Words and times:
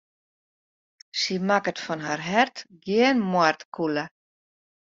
Sy 1.19 1.35
makket 1.49 1.79
fan 1.85 2.01
har 2.07 2.21
hert 2.29 2.57
gjin 2.85 3.19
moardkûle. 3.31 4.05